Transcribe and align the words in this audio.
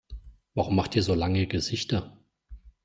Warum 0.55 0.75
macht 0.77 0.95
ihr 0.95 1.03
so 1.03 1.13
lange 1.13 1.45
Gesichter? 1.45 2.17